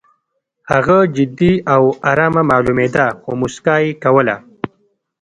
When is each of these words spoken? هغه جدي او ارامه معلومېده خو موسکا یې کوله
هغه 0.71 0.97
جدي 1.15 1.53
او 1.75 1.83
ارامه 2.11 2.41
معلومېده 2.51 3.05
خو 3.21 3.31
موسکا 3.41 3.75
یې 3.83 3.91
کوله 4.03 4.35